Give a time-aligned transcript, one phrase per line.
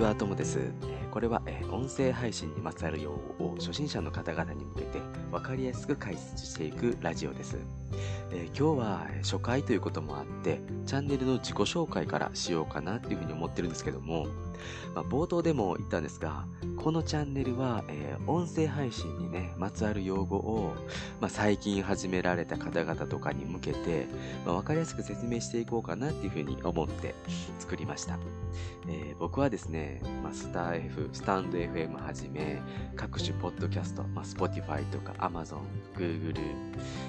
[0.00, 0.72] ちは、ともです。
[1.10, 4.98] これは音声配信にまつわる用語を初心者の方々に向けて
[5.30, 7.56] 分かりやすく解説していくラジオです。
[8.32, 14.26] えー、今日は初回ということもあって、チャンネルの自己紹介からしようかなっていうふうに思ってるんですけども、
[14.94, 20.74] まあ、冒頭でも言ったんですが、このチャンネルは、えー、音声配信にね、まつわる用語を、
[21.20, 24.06] まあ、最近始められた方々とかに向けて、
[24.44, 27.14] まあ、分かりやすく説明していこうかなっていうふうに思って
[27.58, 28.18] 作りました。
[28.88, 32.60] えー、僕はですね、まあ、スター F、スタンド FM はじめ、
[32.96, 35.60] 各種ポッドキャスト、まあ、Spotify とか Amazon、
[35.96, 36.34] Google、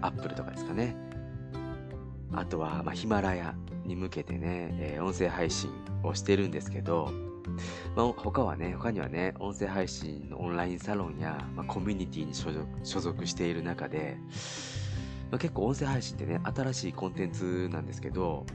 [0.00, 0.96] Apple とかですかね。
[2.34, 5.70] あとは、まあ、ヒマラヤに向けてね、えー、音声配信
[6.02, 7.12] をしてるんですけど、
[7.94, 14.16] まあ、他はね、他にはね、音声配信のオンラインサロンや、まあ、コミュニティに所属所属している中で、
[15.30, 18.46] まあ、結構音声配信ってね、新しいコンテンツなんですけど、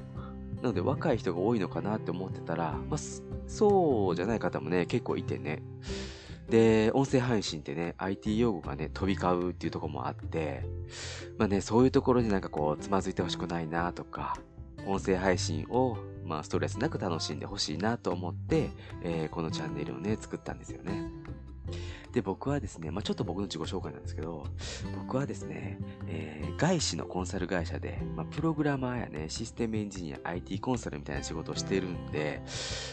[0.61, 2.99] なので若い人が多いのかなって思ってたら、まあ、
[3.47, 5.61] そうじゃない方もね、結構いてね。
[6.49, 10.63] で、音声配信ってね、IT 用語がね、飛び交うっていうところもあって、
[11.37, 14.37] まあね、そういうところになんかこう、つまずいてほしくないなとか、
[14.85, 18.69] 音声配信を、まあ、ストレスなく楽しんでほしいなと思って、
[19.03, 21.09] えー、このチャンネルをね、作ったんですよね。
[22.17, 24.43] で、僕はですね、まあ、ちょっと僕の自己紹介なんですけど、
[24.97, 32.41] 僕はですね、えー、外資のコンサル会社で、まあ、プログラマーやね、システムエンジニア、IT コンサルみたいな仕事をしてるんで、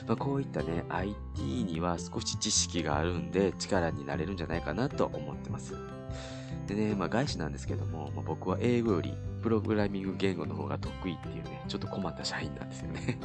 [0.06, 5.74] まあ、こういったね、IT には少し知識があるんで、力になれるんじゃないかなと思ってます。
[6.66, 13.18] でね、まあ外資なんですけども、まあ、僕は英語よりプログラミング言語の方が得意っていうね、ちょっと困った社員なんですよね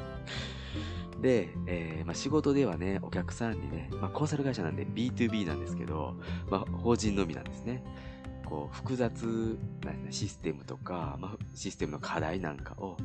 [1.22, 6.16] で、えー、まあ、仕事ではね、お客さんにね、まあ、コンサル会社なんで B2B なんですけど、
[6.50, 7.84] まあ、法人のみなんですね。
[8.45, 12.98] こう、複雑なシステムとか、まあ、システムの課題なんかを、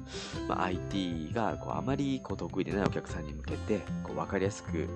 [0.48, 4.88] まあ、IT がこうあまりこう得意でないお客さんに向けて、こう分かりやすく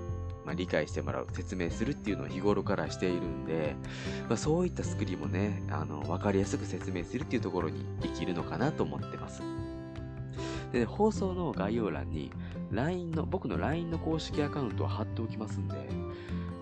[0.49, 3.77] まあ、理解してもらう、説明するっていうのを日頃からしているんで、
[4.31, 9.43] まあ、そういったスクリーンもね、あの、わかりやすく説明するっていうところにできるのかなと思ってます。
[10.73, 12.33] で、放送の概要欄に、
[12.71, 15.77] LINE の、僕の LINE の公式アカウントを貼っておきますんで、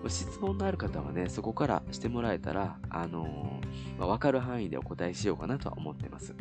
[0.07, 6.33] 質問のある方はね、そこからしてもらえたら、あのー、まあ、わかる範囲でお答えしようかなとは思ってます。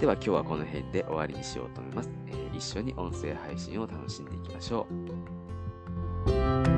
[0.00, 2.10] では今日はこの辺で終わりにしようと思います。
[2.26, 4.86] えー、一緒に音声配信を楽しんでいきましょ
[6.30, 6.73] う。